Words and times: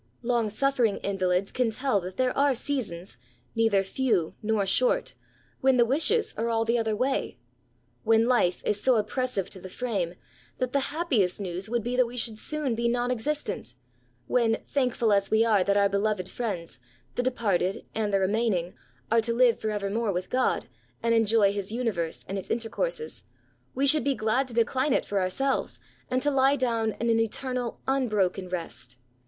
Long 0.23 0.49
suffering 0.49 0.97
invalids 1.03 1.51
can 1.51 1.69
tell 1.69 1.99
that 1.99 2.17
there 2.17 2.35
are 2.35 2.55
seasons, 2.55 3.17
neither 3.53 3.83
few 3.83 4.33
nor 4.41 4.65
short, 4.65 5.13
when 5.59 5.77
the 5.77 5.85
wishes 5.85 6.33
are 6.37 6.49
all 6.49 6.65
the 6.65 6.79
other 6.79 6.95
way,— 6.95 7.37
^when 8.07 8.25
life 8.25 8.63
is 8.65 8.81
so 8.81 8.95
oppressive 8.95 9.47
to 9.51 9.59
the 9.59 9.69
frame 9.69 10.15
that 10.57 10.73
the 10.73 10.79
happiest 10.89 11.39
news 11.39 11.69
would 11.69 11.83
be 11.83 11.95
that 11.95 12.07
we 12.07 12.17
should 12.17 12.39
soon 12.39 12.73
be 12.73 12.87
non 12.87 13.11
existent,— 13.11 13.75
when, 14.25 14.55
thankfrd 14.73 15.15
as 15.15 15.29
we 15.29 15.45
are 15.45 15.63
that 15.63 15.77
our 15.77 15.87
beloved 15.87 16.27
friends, 16.27 16.79
the 17.13 17.21
departed 17.21 17.85
and 17.93 18.11
the 18.11 18.19
remain 18.19 18.55
ing, 18.55 18.73
are 19.11 19.21
to 19.21 19.35
live 19.35 19.59
for 19.59 19.69
evermore 19.69 20.11
with 20.11 20.31
God, 20.31 20.65
and 21.03 21.13
enjoy 21.13 21.53
his 21.53 21.71
universe 21.71 22.25
and 22.27 22.39
its 22.39 22.49
intercourses, 22.49 23.21
we 23.75 23.85
should 23.85 24.03
be 24.03 24.15
108 24.15 24.17
B8SAYS. 24.17 24.25
glad 24.25 24.47
to 24.47 24.53
decline 24.55 24.93
it 24.93 25.05
for 25.05 25.21
ourselves, 25.21 25.79
and 26.09 26.23
to 26.23 26.31
lie 26.31 26.55
down 26.55 26.93
in 26.99 27.11
an 27.11 27.19
eternal, 27.19 27.79
unbroken 27.87 28.49
rest. 28.49 28.97